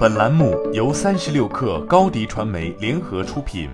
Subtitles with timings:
[0.00, 3.68] 本栏目由三十六氪高低传媒联合出品。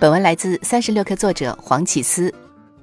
[0.00, 2.34] 本文来自三十六氪作者黄启思。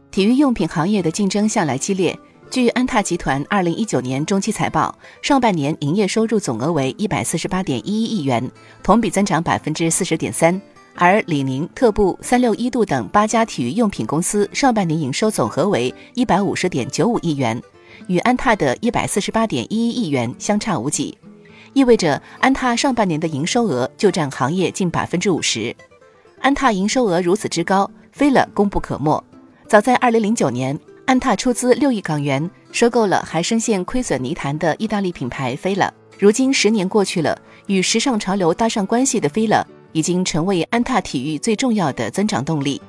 [0.10, 2.18] 体育用品行业的竞争向来激烈。
[2.50, 8.50] 据安踏集团二零一九年中期财报，上半年营业收入总额为一百四十八点一一亿元，
[8.82, 10.62] 同比增长百分之四十点三。
[10.96, 17.62] 而李宁、特步、三六一度等八家体育用品公司上半年营收总和为一百五十点九五亿元。
[18.06, 21.18] 与安踏的一百四十八点一一亿元相差无几，
[21.74, 25.76] 意味着安踏上半年的营收额就占行业近百分之五十。
[26.40, 29.24] 安踏营收额如此之高，飞了功不可没。
[29.68, 35.94] 早在二零零九年，安踏出资六亿港元收购了还深陷亏损泥潭的意大利品牌飞了。
[36.20, 42.82] 如今十年过去了，与时尚潮流搭上关系的飞了已经成为安踏体育最重要的增长动力。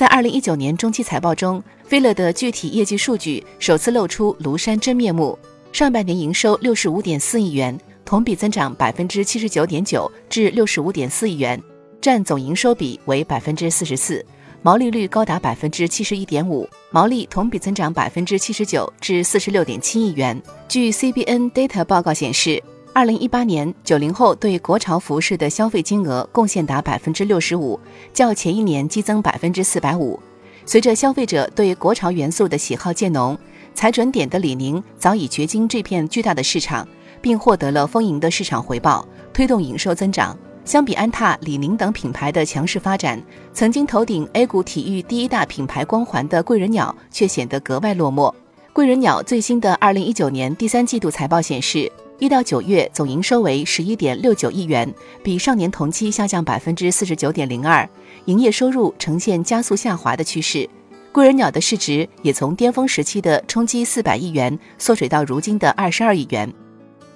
[0.00, 5.38] 在二零一九年中期财报中，飞乐的具体业绩数据首次露出庐山真面目。
[5.72, 11.62] 上半年营收六十五点四亿元，同比增长百分之七十九点九至六十五点四亿元，
[12.00, 14.24] 占总营收比为百分之四十四，
[14.62, 20.42] 毛利率高达百分之七十一点五，毛利同比增长百分之七十九至四十六点七亿元。
[20.66, 22.62] 据 CBN Data 报告显示。
[22.92, 27.78] 二零一八年，九零后对国潮服饰的消费金额贡献达百分之六十五，
[28.12, 30.18] 较前一年激增百分之四百五。
[30.66, 33.38] 随着消费者对国潮元素的喜好渐浓，
[33.74, 36.86] 踩准点的李宁早已掘金这片巨大的市场，
[37.20, 40.36] 并获得了丰盈的市场回报，推动营收增长。
[40.64, 48.34] 相比安踏、李宁等品牌的强势发展，曾经头顶 A 股体育第一大品牌光环的贵人鸟却显得格外落寞。
[48.72, 51.90] 贵人鸟最新的二零一九年第三季度财报显示。
[52.20, 57.88] 一到九月总营收为十一点六九亿元，比上年同期下降百分之四十九点零二，
[58.26, 60.68] 营业收入呈现加速下滑的趋势。
[61.12, 66.52] 贵人鸟的市值也从巅峰时期的冲击四百亿元缩水到如今的二十二亿元。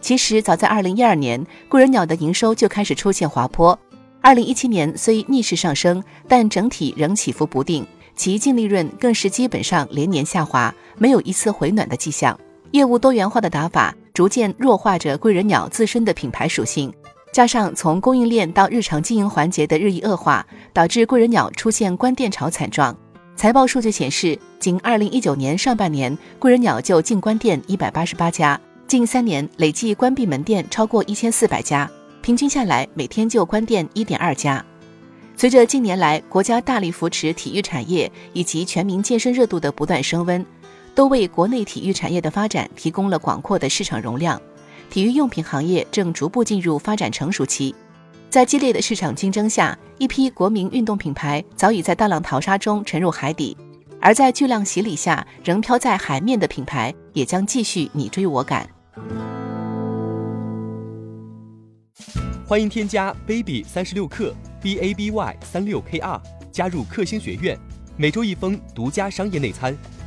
[0.01, 3.79] 其实早在二零一二年，贵人鸟的营收就开始出现滑坡。
[4.23, 12.41] 二零一七年虽逆势上升，但整体仍起伏不定，其净利润更是基本上连年下滑，没有一次回暖的迹象。
[12.71, 16.95] 业务多元化的打法逐渐弱化着贵人鸟自身的品牌属性，
[17.33, 22.97] 加上从供应链到日常经营环节的日益恶化，导致贵人鸟出现关店潮惨状。
[23.35, 31.91] 财报数据显示，仅二零一九年上半年，贵人鸟就净关店一百八十八家，近三年累计关闭门店超过一千四百家，
[32.23, 34.65] 平均下来每天就关店一点二家。
[35.37, 40.47] 随着近年来国家大力扶持体育产业以及全民健身热度的不断升温。
[40.95, 44.41] 都为国内体育产业的发展提供了广阔的市场容量，
[44.89, 47.75] 体育用品行业正逐步进入发展成熟期。
[48.31, 53.57] 在激烈的市场竞争下，一批国民运动品牌早已在大浪淘沙中沉入海底，
[54.01, 58.69] 而在巨浪洗礼下仍漂在海面的品牌，也将继续你追我赶。
[62.47, 66.23] 欢迎添加 baby 三十六克 b a b y 三六 k r
[66.53, 67.59] 加入克星学院，
[67.97, 69.77] 每周一封独家商业内参。